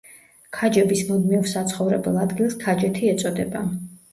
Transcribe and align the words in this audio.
ქაჯების 0.57 1.03
მუდმივ 1.09 1.45
საცხოვრებელ 1.53 2.17
ადგილს 2.25 2.59
ქაჯეთი 2.67 3.13
ეწოდება. 3.13 3.63